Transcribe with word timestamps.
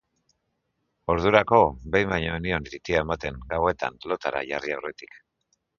Ordurako 1.15 1.59
behin 1.97 2.15
baino 2.15 2.33
ez 2.39 2.41
nion 2.47 2.67
titia 2.73 3.05
ematen, 3.09 3.41
gauetan, 3.55 4.05
lotara 4.13 4.47
jarri 4.53 4.79
aurretik. 4.81 5.21